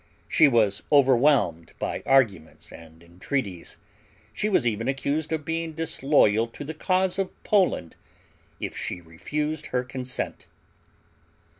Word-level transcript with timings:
She 0.27 0.47
was 0.47 0.81
overwhelmed 0.91 1.73
by 1.77 2.01
arguments 2.07 2.71
and 2.71 3.03
entreaties. 3.03 3.77
She 4.33 4.49
was 4.49 4.65
even 4.65 4.87
accused 4.87 5.31
of 5.31 5.45
being 5.45 5.73
disloyal 5.73 6.47
to 6.47 6.63
the 6.63 6.73
cause 6.73 7.19
of 7.19 7.29
Poland 7.43 7.95
if 8.59 8.75
she 8.75 8.99
refused 8.99 9.67
her 9.67 9.83
consent. 9.83 10.47